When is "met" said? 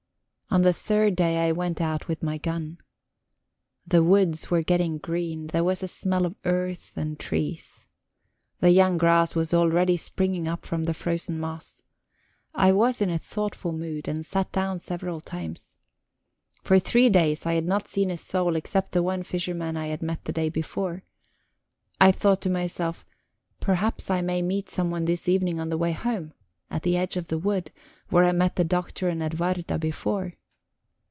20.01-20.25, 28.33-28.57